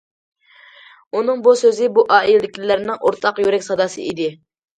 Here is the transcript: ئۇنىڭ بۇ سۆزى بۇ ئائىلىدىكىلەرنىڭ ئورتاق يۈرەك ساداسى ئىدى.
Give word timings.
ئۇنىڭ 1.17 1.43
بۇ 1.47 1.53
سۆزى 1.59 1.89
بۇ 1.99 2.05
ئائىلىدىكىلەرنىڭ 2.15 2.99
ئورتاق 3.11 3.45
يۈرەك 3.45 3.69
ساداسى 3.69 4.09
ئىدى. 4.09 4.33